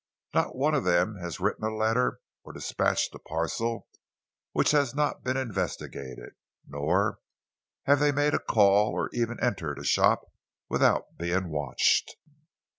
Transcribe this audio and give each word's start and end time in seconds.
Not 0.33 0.55
one 0.55 0.73
of 0.73 0.83
them 0.83 1.17
has 1.17 1.39
written 1.39 1.63
a 1.63 1.69
letter 1.71 2.21
or 2.43 2.53
dispatched 2.53 3.13
a 3.13 3.19
parcel 3.19 3.87
which 4.51 4.71
has 4.71 4.95
not 4.95 5.23
been 5.23 5.37
investigated, 5.37 6.33
nor 6.67 7.19
have 7.85 7.99
they 7.99 8.11
made 8.11 8.33
a 8.33 8.39
call 8.39 8.93
or 8.93 9.11
even 9.13 9.39
entered 9.43 9.77
a 9.77 9.83
shop 9.85 10.21
without 10.69 11.17
being 11.19 11.49
watched. 11.49 12.15